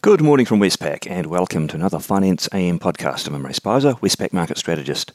[0.00, 3.26] Good morning from Westpac and welcome to another Finance AM podcast.
[3.26, 5.12] I'm Imre Speizer, Westpac Market Strategist.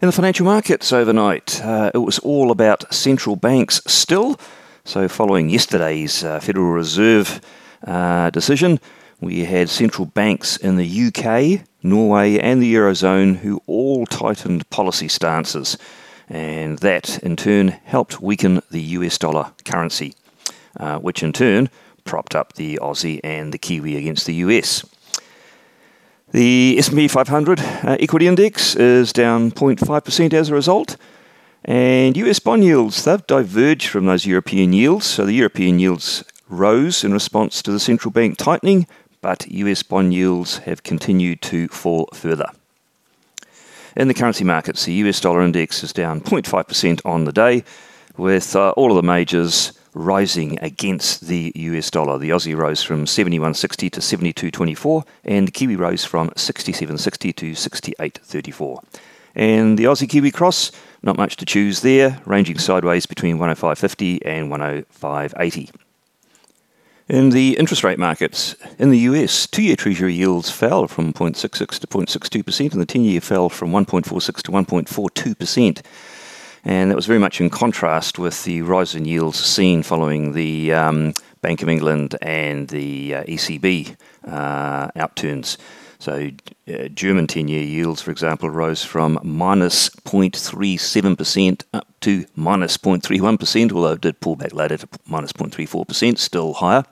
[0.00, 4.38] In the financial markets overnight, uh, it was all about central banks still.
[4.84, 7.40] So, following yesterday's uh, Federal Reserve
[7.84, 8.78] uh, decision,
[9.20, 15.08] we had central banks in the UK, Norway, and the Eurozone who all tightened policy
[15.08, 15.76] stances.
[16.28, 20.14] And that in turn helped weaken the US dollar currency,
[20.78, 21.70] uh, which in turn
[22.04, 24.84] propped up the Aussie and the Kiwi against the US.
[26.32, 30.96] The S&P 500 uh, equity index is down 0.5% as a result,
[31.64, 35.04] and US bond yields they've diverged from those European yields.
[35.04, 38.86] So the European yields rose in response to the central bank tightening,
[39.20, 42.50] but US bond yields have continued to fall further.
[43.94, 47.62] In the currency markets, the US dollar index is down 0.5% on the day,
[48.16, 52.18] with uh, all of the majors rising against the US dollar.
[52.18, 58.84] The Aussie rose from 71.60 to 72.24, and the Kiwi rose from 67.60 to 68.34.
[59.34, 64.50] And the Aussie Kiwi cross, not much to choose there, ranging sideways between 105.50 and
[64.50, 65.70] 105.80.
[67.08, 71.78] In the interest rate markets, in the US, two year Treasury yields fell from 0.66
[71.80, 75.82] to 0.62%, and the 10 year fell from 1.46 to 1.42%
[76.64, 80.72] and that was very much in contrast with the rise in yields seen following the
[80.72, 83.96] um, Bank of England and the uh, ECB
[84.26, 85.56] uh, outturns.
[85.98, 86.30] So,
[86.68, 93.72] uh, German 10 year yields, for example, rose from minus 0.37% up to minus 0.31%,
[93.72, 96.84] although it did pull back later to minus 0.34%, still higher.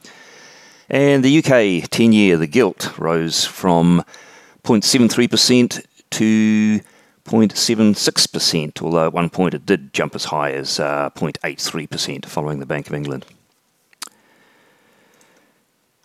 [0.88, 4.04] And the UK 10 year, the gilt, rose from
[4.62, 6.80] 0.73% to
[7.31, 12.67] 0.76%, although at one point it did jump as high as uh, 0.83% following the
[12.67, 13.25] Bank of England.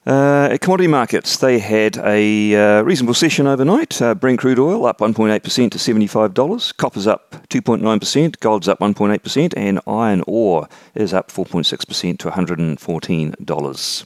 [0.05, 3.99] Uh, commodity markets, they had a uh, reasonable session overnight.
[3.99, 6.77] Uh, Brent crude oil up 1.8% to $75.
[6.77, 8.39] Copper's up 2.9%.
[8.39, 9.53] Gold's up 1.8%.
[9.57, 14.05] And iron ore is up 4.6% to $114.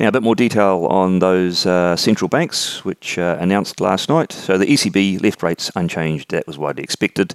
[0.00, 4.32] Now, a bit more detail on those uh, central banks, which uh, announced last night.
[4.32, 6.30] So the ECB left rates unchanged.
[6.30, 7.34] That was widely expected.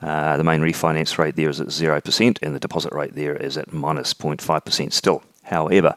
[0.00, 3.56] Uh, the main refinance rate there is at 0%, and the deposit rate there is
[3.56, 5.24] at minus 0.5% still.
[5.42, 5.96] However,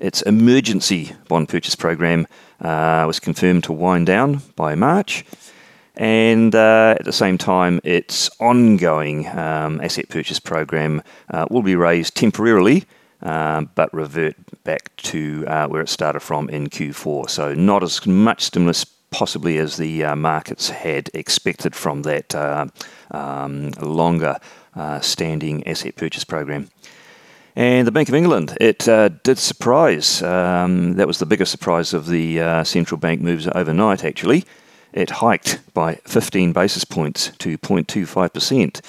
[0.00, 2.26] its emergency bond purchase program
[2.62, 5.26] uh, was confirmed to wind down by March.
[5.94, 11.76] And uh, at the same time, its ongoing um, asset purchase program uh, will be
[11.76, 12.84] raised temporarily
[13.24, 17.30] um, but revert back to uh, where it started from in Q4.
[17.30, 22.66] So not as much stimulus possibly as the uh, markets had expected from that uh,
[23.12, 24.36] um, longer
[24.74, 26.68] uh, standing asset purchase program.
[27.54, 30.20] And the Bank of England, it uh, did surprise.
[30.22, 34.44] Um, that was the biggest surprise of the uh, central bank moves overnight, actually.
[34.92, 38.80] It hiked by 15 basis points to 0.25%.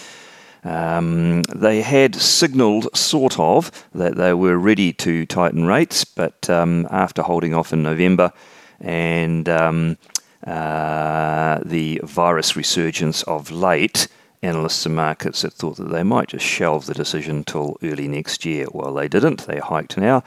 [0.66, 6.88] Um, they had signalled, sort of, that they were ready to tighten rates, but um,
[6.90, 8.34] after holding off in November
[8.82, 9.98] and um,
[10.46, 14.08] uh, the virus resurgence of late,
[14.42, 18.44] analysts and markets had thought that they might just shelve the decision till early next
[18.44, 18.66] year.
[18.72, 19.46] Well, they didn't.
[19.46, 20.24] They hiked now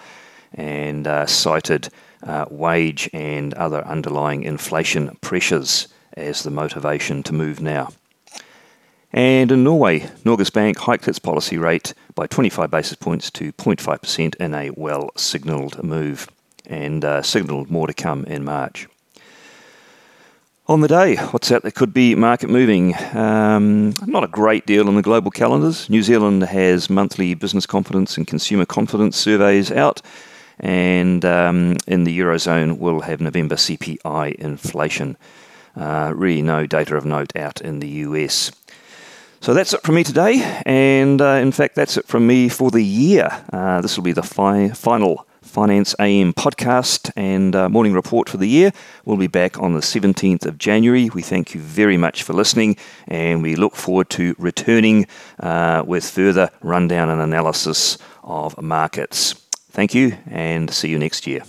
[0.55, 1.89] and uh, cited
[2.23, 7.91] uh, wage and other underlying inflation pressures as the motivation to move now.
[9.13, 14.35] And in Norway, Norges Bank hiked its policy rate by 25 basis points to 0.5%
[14.37, 16.29] in a well signalled move,
[16.67, 18.87] and uh, signalled more to come in March.
[20.67, 21.63] On the day, what's that?
[21.63, 22.95] There could be market moving.
[23.17, 25.89] Um, not a great deal on the global calendars.
[25.89, 30.03] New Zealand has monthly business confidence and consumer confidence surveys out,
[30.61, 35.17] and um, in the Eurozone, we'll have November CPI inflation.
[35.75, 38.53] Uh, really, no data of note out in the US.
[39.41, 42.71] So that's it from me today, and uh, in fact, that's it from me for
[42.71, 43.29] the year.
[43.53, 48.37] Uh, this will be the fi- final Finance AM podcast and uh, morning report for
[48.37, 48.73] the year.
[49.05, 51.09] We'll be back on the 17th of January.
[51.09, 52.77] We thank you very much for listening,
[53.07, 55.07] and we look forward to returning
[55.41, 59.35] uh, with further rundown and analysis of markets.
[59.71, 61.43] Thank you, and see you next year.